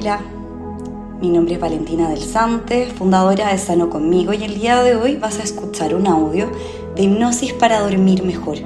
[0.00, 0.20] Hola,
[1.20, 5.16] mi nombre es Valentina del Sante, fundadora de Sano Conmigo y el día de hoy
[5.16, 6.52] vas a escuchar un audio
[6.94, 8.58] de hipnosis para dormir mejor.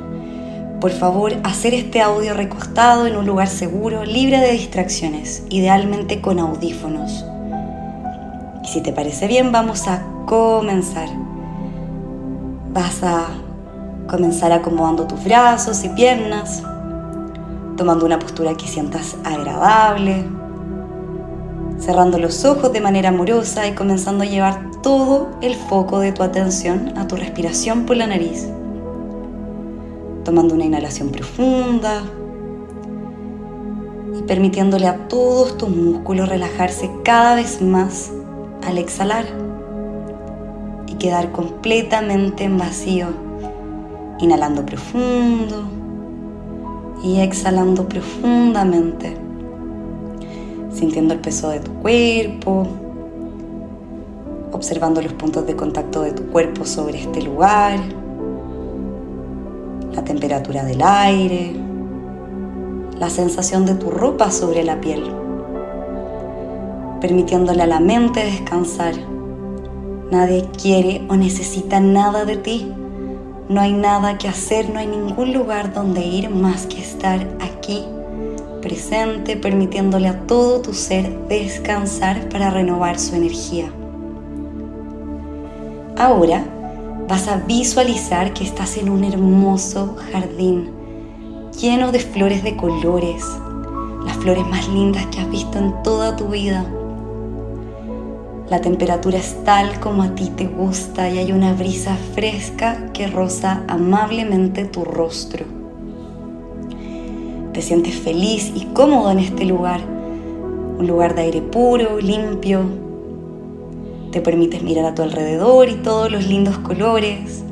[0.78, 6.38] Por favor, hacer este audio recostado en un lugar seguro, libre de distracciones, idealmente con
[6.38, 7.24] audífonos.
[8.62, 11.08] Y si te parece bien, vamos a comenzar.
[12.74, 13.28] Vas a
[14.06, 16.62] comenzar acomodando tus brazos y piernas,
[17.78, 20.26] tomando una postura que sientas agradable,
[21.82, 26.22] cerrando los ojos de manera amorosa y comenzando a llevar todo el foco de tu
[26.22, 28.48] atención a tu respiración por la nariz.
[30.24, 32.02] Tomando una inhalación profunda
[34.16, 38.12] y permitiéndole a todos tus músculos relajarse cada vez más
[38.64, 39.24] al exhalar
[40.86, 43.08] y quedar completamente en vacío,
[44.20, 45.64] inhalando profundo
[47.02, 49.21] y exhalando profundamente
[50.74, 52.66] sintiendo el peso de tu cuerpo,
[54.52, 57.78] observando los puntos de contacto de tu cuerpo sobre este lugar,
[59.92, 61.54] la temperatura del aire,
[62.98, 65.02] la sensación de tu ropa sobre la piel,
[67.00, 68.94] permitiéndole a la mente descansar.
[70.10, 72.70] Nadie quiere o necesita nada de ti.
[73.48, 77.84] No hay nada que hacer, no hay ningún lugar donde ir más que estar aquí
[79.40, 83.72] permitiéndole a todo tu ser descansar para renovar su energía.
[85.96, 86.44] Ahora
[87.08, 90.70] vas a visualizar que estás en un hermoso jardín
[91.60, 93.24] lleno de flores de colores,
[94.04, 96.64] las flores más lindas que has visto en toda tu vida.
[98.48, 103.06] La temperatura es tal como a ti te gusta y hay una brisa fresca que
[103.06, 105.61] roza amablemente tu rostro
[107.52, 109.80] te sientes feliz y cómodo en este lugar,
[110.78, 112.62] un lugar de aire puro, limpio.
[114.10, 117.44] Te permites mirar a tu alrededor y todos los lindos colores,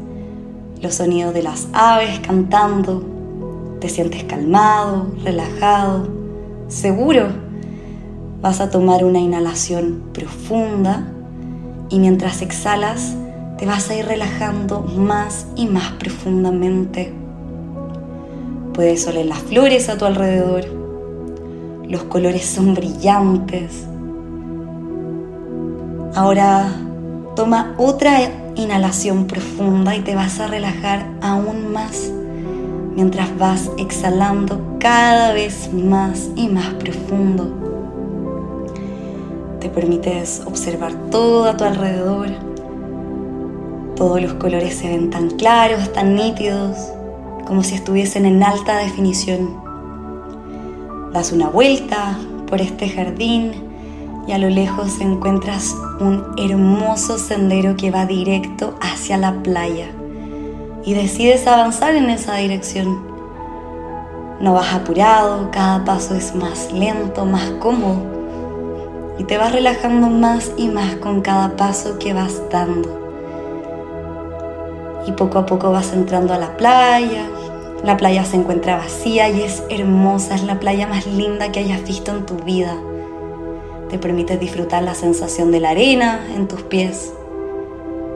[0.80, 3.04] los sonidos de las aves cantando.
[3.80, 6.08] Te sientes calmado, relajado,
[6.68, 7.28] seguro.
[8.40, 11.12] Vas a tomar una inhalación profunda
[11.90, 13.16] y mientras exhalas
[13.58, 17.19] te vas a ir relajando más y más profundamente.
[18.80, 20.64] Puedes oler las flores a tu alrededor.
[21.86, 23.84] Los colores son brillantes.
[26.14, 26.72] Ahora
[27.36, 28.20] toma otra
[28.56, 32.10] inhalación profunda y te vas a relajar aún más
[32.96, 37.52] mientras vas exhalando cada vez más y más profundo.
[39.60, 42.28] Te permites observar todo a tu alrededor.
[43.94, 46.78] Todos los colores se ven tan claros, tan nítidos
[47.50, 49.60] como si estuviesen en alta definición.
[51.12, 52.16] Das una vuelta
[52.46, 53.50] por este jardín
[54.28, 59.88] y a lo lejos encuentras un hermoso sendero que va directo hacia la playa
[60.84, 63.04] y decides avanzar en esa dirección.
[64.38, 67.98] No vas apurado, cada paso es más lento, más cómodo
[69.18, 73.00] y te vas relajando más y más con cada paso que vas dando
[75.04, 77.26] y poco a poco vas entrando a la playa.
[77.82, 81.82] La playa se encuentra vacía y es hermosa, es la playa más linda que hayas
[81.82, 82.76] visto en tu vida.
[83.88, 87.12] Te permite disfrutar la sensación de la arena en tus pies,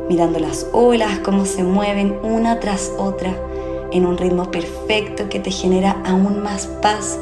[0.08, 3.34] mirando las olas, cómo se mueven una tras otra
[3.90, 7.18] en un ritmo perfecto que te genera aún más paz.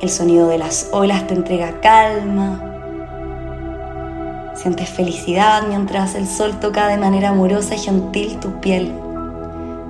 [0.00, 2.66] El sonido de las olas te entrega calma,
[4.56, 9.05] Sientes felicidad mientras el sol toca de manera amorosa y gentil tu piel.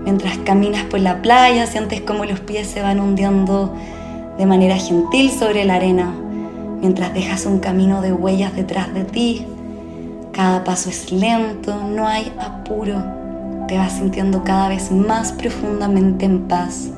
[0.07, 3.75] Mientras caminas por la playa, sientes como los pies se van hundiendo
[4.39, 6.15] de manera gentil sobre la arena.
[6.81, 9.47] Mientras dejas un camino de huellas detrás de ti,
[10.33, 13.05] cada paso es lento, no hay apuro.
[13.69, 16.89] Te vas sintiendo cada vez más profundamente en paz.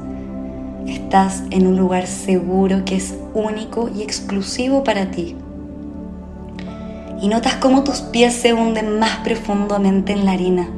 [0.86, 5.34] Estás en un lugar seguro que es único y exclusivo para ti
[7.20, 10.68] y notas cómo tus pies se hunden más profundamente en la arena.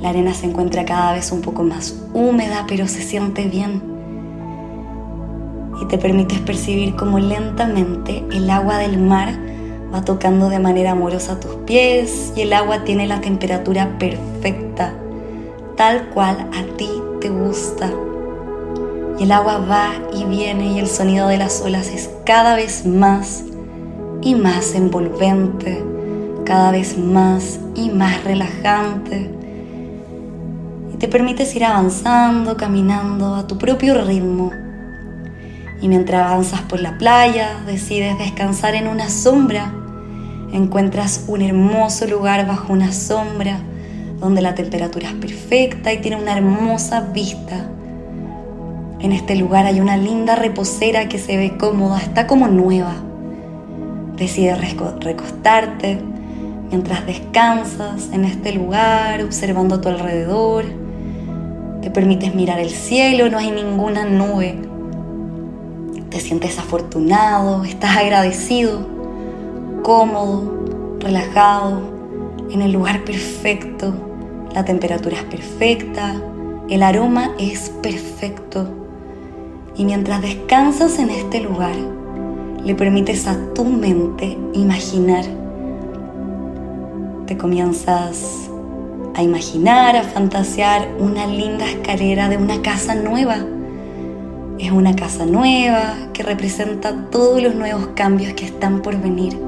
[0.00, 3.82] La arena se encuentra cada vez un poco más húmeda, pero se siente bien.
[5.80, 9.34] Y te permites percibir cómo lentamente el agua del mar
[9.92, 14.94] va tocando de manera amorosa tus pies y el agua tiene la temperatura perfecta,
[15.76, 16.90] tal cual a ti
[17.20, 17.90] te gusta.
[19.18, 22.84] Y el agua va y viene y el sonido de las olas es cada vez
[22.84, 23.44] más
[24.20, 25.82] y más envolvente,
[26.44, 29.35] cada vez más y más relajante.
[30.98, 34.50] Te permites ir avanzando, caminando a tu propio ritmo.
[35.82, 39.74] Y mientras avanzas por la playa, decides descansar en una sombra,
[40.54, 43.58] encuentras un hermoso lugar bajo una sombra
[44.20, 47.68] donde la temperatura es perfecta y tiene una hermosa vista.
[48.98, 52.94] En este lugar hay una linda reposera que se ve cómoda, está como nueva.
[54.16, 54.58] Decides
[55.00, 55.98] recostarte
[56.70, 60.85] mientras descansas en este lugar, observando a tu alrededor.
[61.86, 64.58] Te permites mirar el cielo, no hay ninguna nube
[66.10, 68.80] te sientes afortunado, estás agradecido,
[69.84, 71.80] cómodo, relajado,
[72.50, 73.94] en el lugar perfecto,
[74.52, 76.20] la temperatura es perfecta,
[76.68, 78.66] el aroma es perfecto.
[79.76, 81.76] Y mientras descansas en este lugar,
[82.64, 85.24] le permites a tu mente imaginar.
[87.26, 88.50] Te comienzas
[89.16, 93.38] a imaginar, a fantasear una linda escalera de una casa nueva
[94.58, 99.38] es una casa nueva que representa todos los nuevos cambios que están por venir.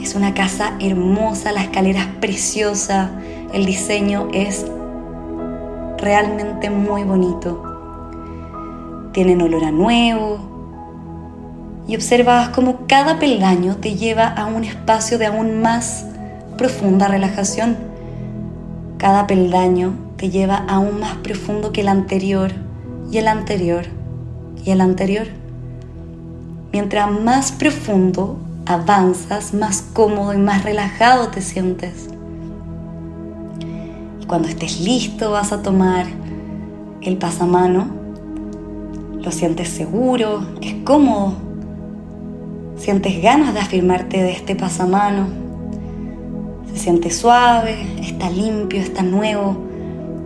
[0.00, 3.10] Es una casa hermosa, la escalera es preciosa,
[3.52, 4.64] el diseño es
[5.98, 7.62] realmente muy bonito.
[9.12, 10.38] Tienen olor a nuevo
[11.86, 16.06] y observas como cada peldaño te lleva a un espacio de aún más
[16.56, 17.91] profunda relajación.
[19.02, 22.52] Cada peldaño te lleva aún más profundo que el anterior
[23.10, 23.86] y el anterior
[24.64, 25.26] y el anterior.
[26.72, 32.10] Mientras más profundo avanzas, más cómodo y más relajado te sientes.
[34.20, 36.06] Y cuando estés listo vas a tomar
[37.00, 37.88] el pasamano.
[39.20, 41.34] Lo sientes seguro, es cómodo.
[42.76, 45.41] Sientes ganas de afirmarte de este pasamano.
[46.72, 49.56] Se siente suave, está limpio, está nuevo.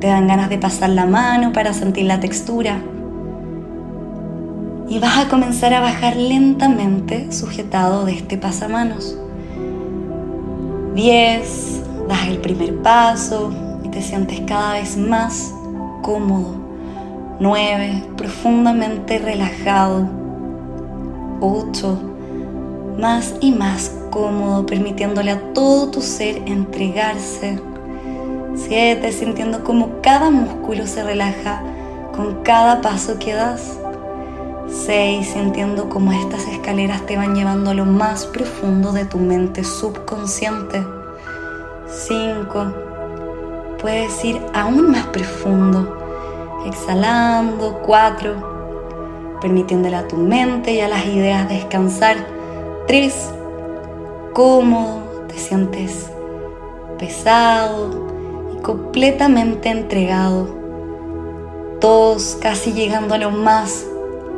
[0.01, 2.81] Te dan ganas de pasar la mano para sentir la textura
[4.89, 9.17] y vas a comenzar a bajar lentamente sujetado de este pasamanos.
[10.95, 13.53] 10, das el primer paso
[13.85, 15.53] y te sientes cada vez más
[16.03, 16.55] cómodo.
[17.41, 20.09] 9, profundamente relajado.
[21.41, 21.99] 8,
[22.99, 27.61] más y más cómodo, permitiéndole a todo tu ser entregarse.
[28.55, 31.63] 7, sintiendo como cada músculo se relaja
[32.15, 33.79] con cada paso que das.
[34.69, 35.29] 6.
[35.29, 40.83] Sintiendo como estas escaleras te van llevando a lo más profundo de tu mente subconsciente.
[41.87, 42.73] 5.
[43.79, 45.95] Puedes ir aún más profundo.
[46.65, 47.83] Exhalando.
[47.85, 49.39] 4.
[49.43, 52.17] Permitiéndole a tu mente y a las ideas descansar.
[52.87, 53.36] 3.
[54.37, 55.25] Cómodo.
[55.29, 56.11] Te sientes
[56.99, 60.47] pesado y completamente entregado.
[61.81, 62.39] 2.
[62.43, 63.87] Casi llegando a lo más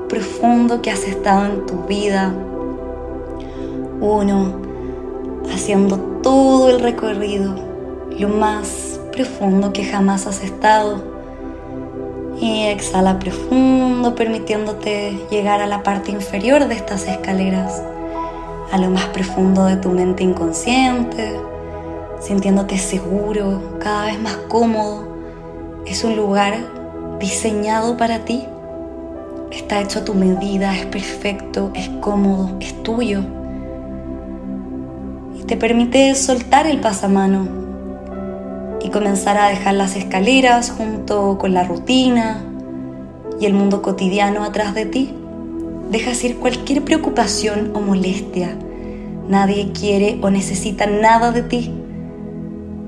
[0.09, 2.33] profundo que has estado en tu vida.
[4.01, 4.63] Uno,
[5.53, 7.57] haciendo todo el recorrido,
[8.17, 11.03] lo más profundo que jamás has estado.
[12.41, 17.83] Y exhala profundo, permitiéndote llegar a la parte inferior de estas escaleras,
[18.73, 21.39] a lo más profundo de tu mente inconsciente,
[22.21, 25.09] sintiéndote seguro, cada vez más cómodo.
[25.87, 26.55] Es un lugar
[27.19, 28.47] diseñado para ti
[29.51, 33.21] está hecho a tu medida, es perfecto, es cómodo, es tuyo.
[35.39, 37.49] Y te permite soltar el pasamano
[38.81, 42.45] y comenzar a dejar las escaleras junto con la rutina
[43.41, 45.18] y el mundo cotidiano atrás de ti.
[45.91, 48.55] Dejas ir cualquier preocupación o molestia.
[49.27, 51.73] Nadie quiere o necesita nada de ti.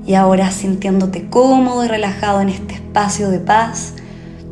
[0.06, 3.94] Y ahora sintiéndote cómodo y relajado en este espacio de paz,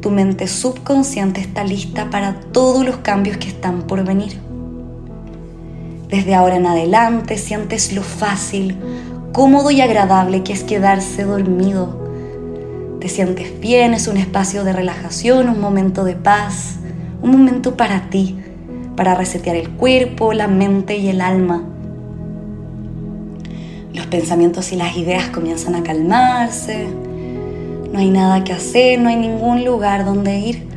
[0.01, 4.41] tu mente subconsciente está lista para todos los cambios que están por venir.
[6.09, 8.79] Desde ahora en adelante sientes lo fácil,
[9.33, 12.09] cómodo y agradable que es quedarse dormido.
[12.99, 16.77] Te sientes bien, es un espacio de relajación, un momento de paz,
[17.23, 18.39] un momento para ti,
[18.97, 21.63] para resetear el cuerpo, la mente y el alma.
[23.93, 26.87] Los pensamientos y las ideas comienzan a calmarse,
[27.93, 30.69] no hay nada que hacer, no hay ningún lugar donde ir.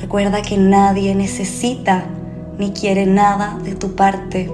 [0.00, 2.04] Recuerda que nadie necesita
[2.58, 4.50] ni quiere nada de tu parte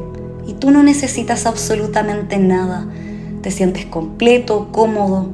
[0.47, 2.87] y tú no necesitas absolutamente nada.
[3.43, 5.29] Te sientes completo, cómodo.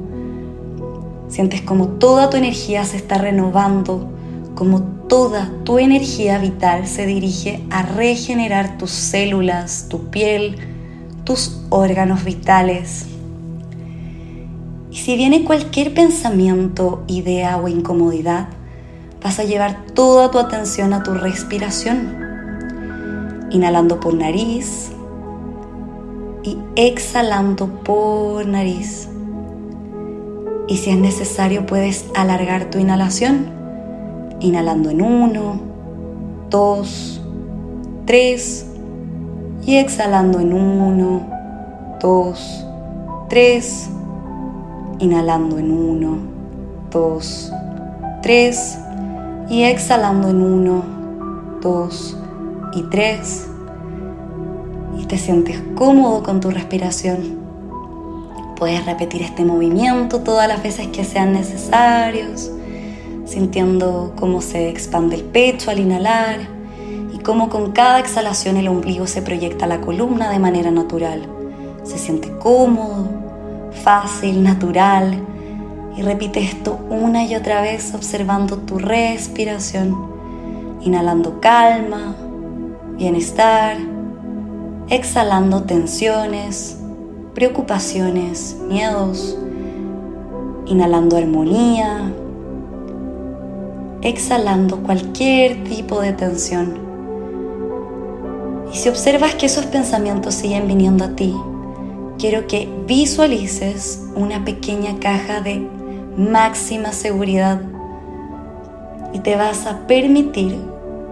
[1.27, 4.09] Sientes como toda tu energía se está renovando,
[4.55, 10.55] como toda tu energía vital se dirige a regenerar tus células, tu piel,
[11.25, 13.07] tus órganos vitales.
[14.91, 18.49] Y si viene cualquier pensamiento, idea o incomodidad,
[19.21, 22.17] vas a llevar toda tu atención a tu respiración.
[23.51, 24.91] Inhalando por nariz
[26.43, 29.09] y exhalando por nariz.
[30.67, 33.58] Y si es necesario puedes alargar tu inhalación,
[34.39, 35.59] inhalando en uno,
[36.49, 37.21] dos,
[38.05, 38.65] tres
[39.65, 41.21] y exhalando en uno,
[41.99, 42.65] dos,
[43.29, 43.89] tres,
[44.99, 46.17] inhalando en uno,
[46.91, 47.51] dos,
[48.21, 48.77] tres
[49.49, 50.83] y exhalando en uno,
[51.61, 52.17] dos
[52.73, 53.47] y tres
[54.97, 57.39] y te sientes cómodo con tu respiración.
[58.55, 62.51] Puedes repetir este movimiento todas las veces que sean necesarios,
[63.29, 66.39] sintiendo cómo se expande el pecho al inhalar
[67.13, 71.21] y cómo con cada exhalación el ombligo se proyecta a la columna de manera natural.
[71.83, 73.07] Se siente cómodo,
[73.83, 75.19] fácil, natural.
[75.95, 79.95] Y repite esto una y otra vez observando tu respiración,
[80.81, 82.15] inhalando calma,
[82.97, 83.77] bienestar,
[84.89, 86.79] exhalando tensiones,
[87.35, 89.37] preocupaciones, miedos,
[90.65, 92.13] inhalando armonía,
[94.01, 96.79] exhalando cualquier tipo de tensión.
[98.71, 101.35] Y si observas que esos pensamientos siguen viniendo a ti,
[102.17, 105.67] quiero que visualices una pequeña caja de
[106.17, 107.61] máxima seguridad
[109.13, 110.59] y te vas a permitir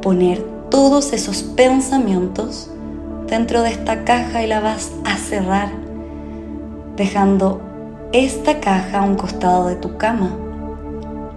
[0.01, 2.69] poner todos esos pensamientos
[3.27, 5.69] dentro de esta caja y la vas a cerrar,
[6.95, 7.61] dejando
[8.11, 10.31] esta caja a un costado de tu cama,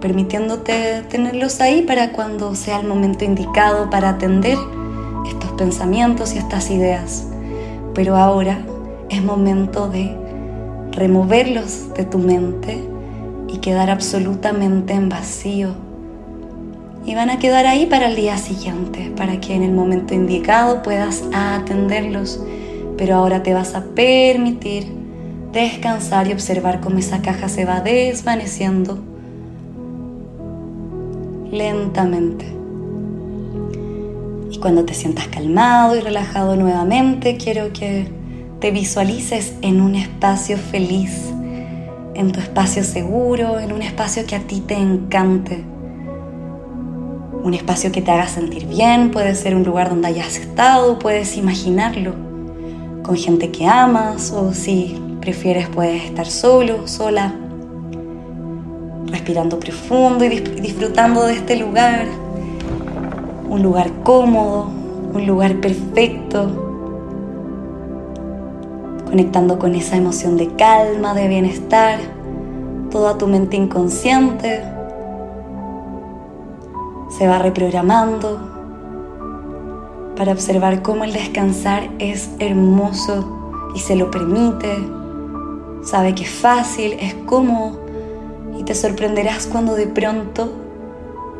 [0.01, 4.57] permitiéndote tenerlos ahí para cuando sea el momento indicado para atender
[5.29, 7.27] estos pensamientos y estas ideas.
[7.93, 8.59] Pero ahora
[9.09, 10.17] es momento de
[10.91, 12.83] removerlos de tu mente
[13.47, 15.69] y quedar absolutamente en vacío.
[17.05, 20.83] Y van a quedar ahí para el día siguiente, para que en el momento indicado
[20.83, 22.43] puedas atenderlos.
[22.97, 24.91] Pero ahora te vas a permitir
[25.51, 29.10] descansar y observar cómo esa caja se va desvaneciendo
[31.51, 32.45] lentamente.
[34.49, 38.07] Y cuando te sientas calmado y relajado nuevamente, quiero que
[38.59, 41.31] te visualices en un espacio feliz,
[42.13, 45.63] en tu espacio seguro, en un espacio que a ti te encante.
[47.43, 51.37] Un espacio que te haga sentir bien, puede ser un lugar donde hayas estado, puedes
[51.37, 52.13] imaginarlo,
[53.01, 57.33] con gente que amas o si prefieres puedes estar solo, sola,
[59.21, 62.07] respirando profundo y disfrutando de este lugar.
[63.47, 64.65] Un lugar cómodo,
[65.13, 66.49] un lugar perfecto,
[69.05, 71.99] conectando con esa emoción de calma, de bienestar,
[72.89, 74.63] toda tu mente inconsciente.
[77.15, 78.39] Se va reprogramando
[80.17, 84.77] para observar cómo el descansar es hermoso y se lo permite,
[85.83, 87.90] sabe que es fácil, es cómodo
[88.61, 90.51] y te sorprenderás cuando de pronto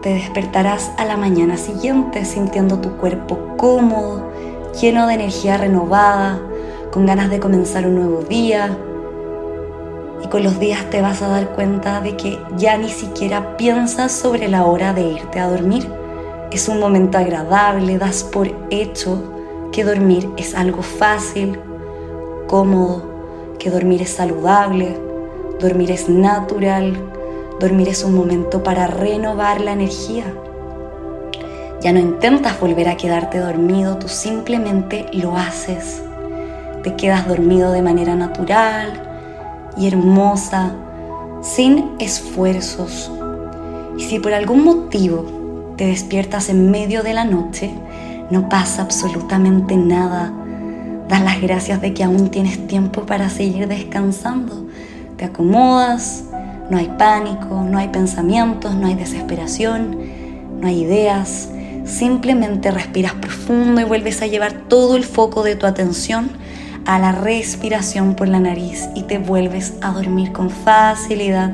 [0.01, 4.31] te despertarás a la mañana siguiente sintiendo tu cuerpo cómodo,
[4.81, 6.41] lleno de energía renovada,
[6.91, 8.75] con ganas de comenzar un nuevo día.
[10.23, 14.11] Y con los días te vas a dar cuenta de que ya ni siquiera piensas
[14.11, 15.87] sobre la hora de irte a dormir.
[16.51, 19.21] Es un momento agradable, das por hecho
[19.71, 21.59] que dormir es algo fácil,
[22.47, 23.03] cómodo,
[23.59, 24.97] que dormir es saludable,
[25.59, 27.10] dormir es natural,
[27.61, 30.25] dormir es un momento para renovar la energía.
[31.81, 36.01] Ya no intentas volver a quedarte dormido, tú simplemente lo haces
[36.83, 38.91] te quedas dormido de manera natural
[39.77, 40.73] y hermosa,
[41.41, 43.11] sin esfuerzos.
[43.97, 47.71] Y si por algún motivo te despiertas en medio de la noche,
[48.29, 50.33] no pasa absolutamente nada.
[51.07, 54.65] Das las gracias de que aún tienes tiempo para seguir descansando.
[55.17, 56.23] Te acomodas,
[56.71, 59.97] no hay pánico, no hay pensamientos, no hay desesperación,
[60.61, 61.49] no hay ideas.
[61.83, 66.29] Simplemente respiras profundo y vuelves a llevar todo el foco de tu atención
[66.85, 71.51] a la respiración por la nariz y te vuelves a dormir con facilidad,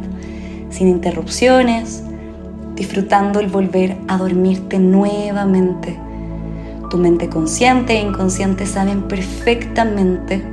[0.69, 2.03] sin interrupciones,
[2.75, 5.97] disfrutando el volver a dormirte nuevamente.
[6.91, 10.43] Tu mente consciente e inconsciente saben perfectamente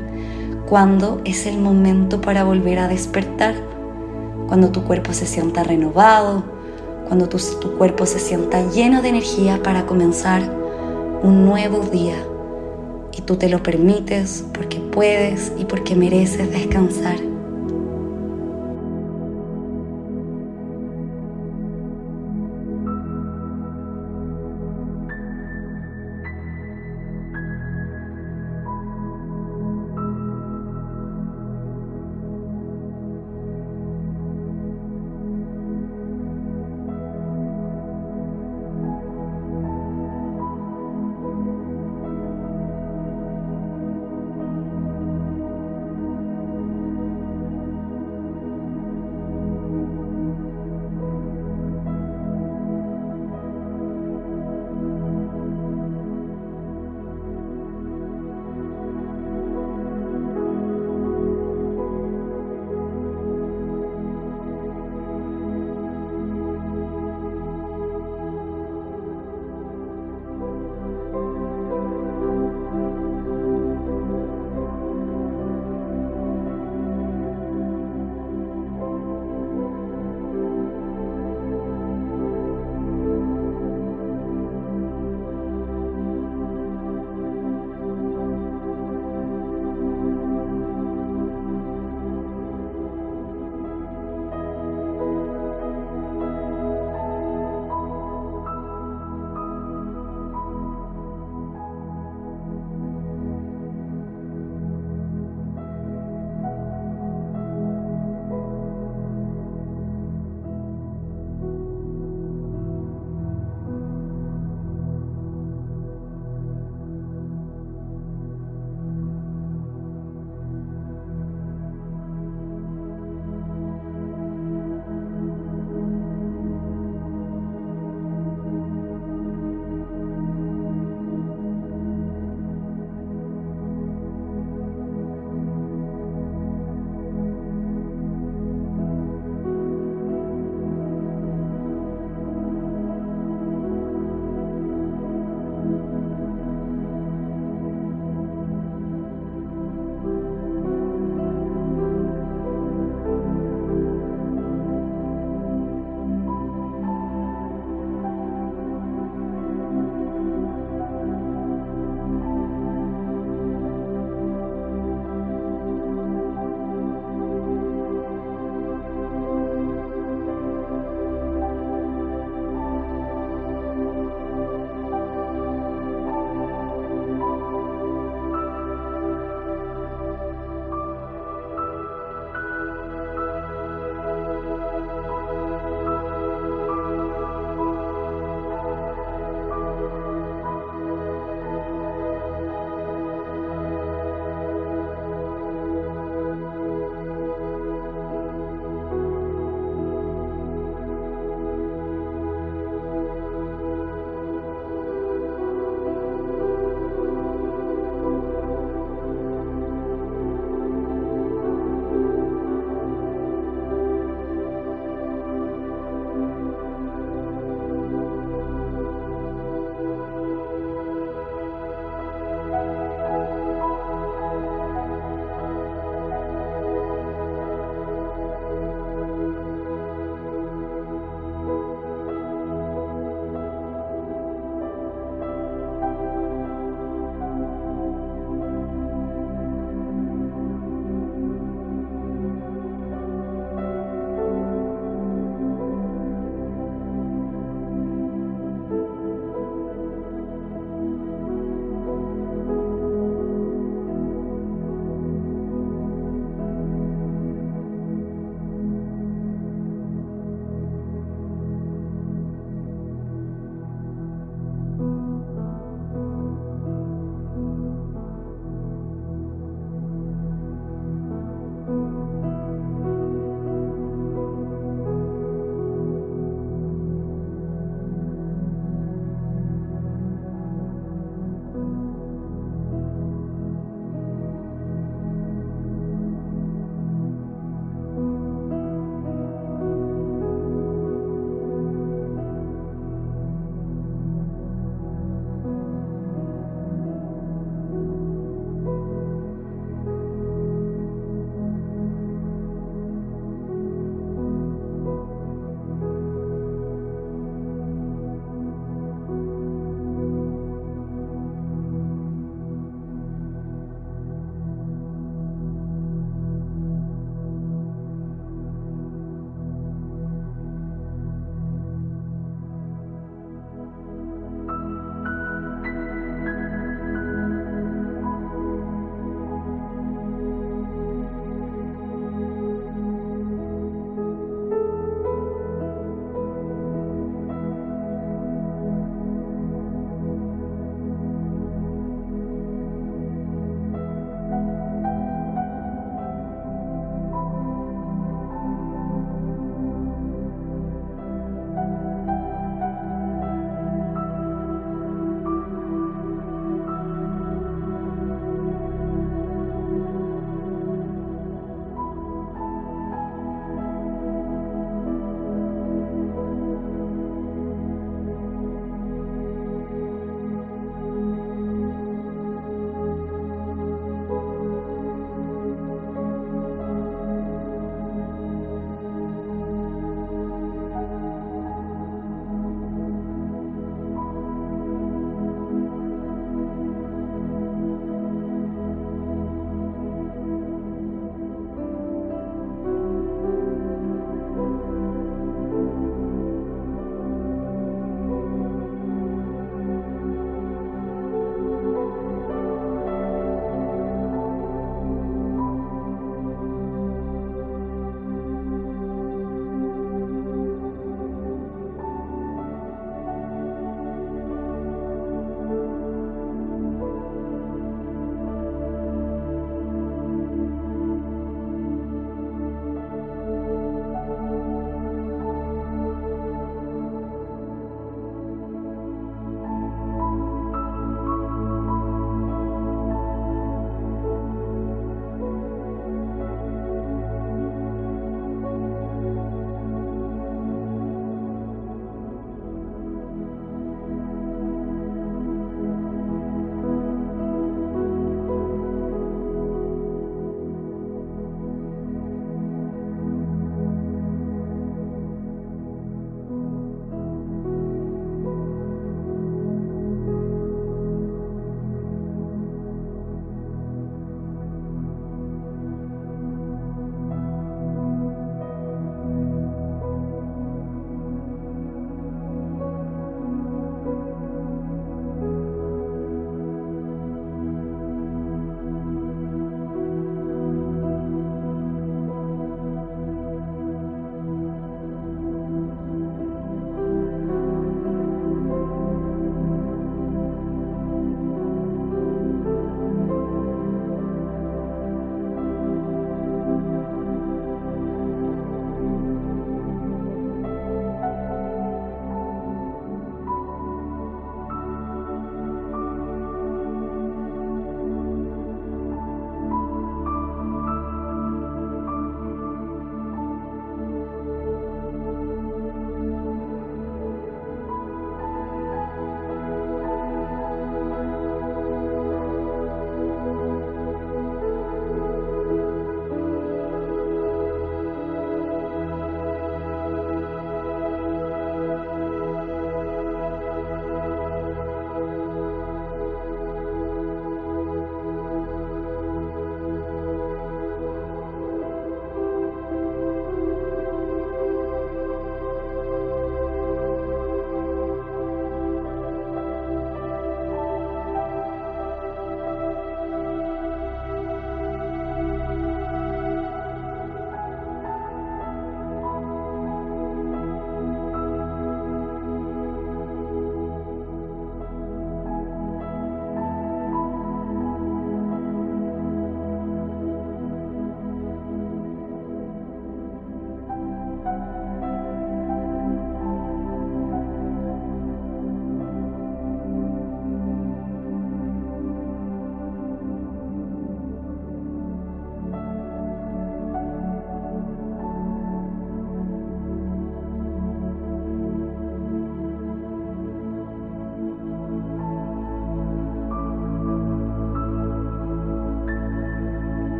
[0.66, 3.73] cuándo es el momento para volver a despertar,
[4.48, 6.44] cuando tu cuerpo se sienta renovado,
[7.06, 10.42] cuando tu, tu cuerpo se sienta lleno de energía para comenzar
[11.22, 12.16] un nuevo día
[13.12, 17.33] y tú te lo permites porque puedes y porque mereces descansar.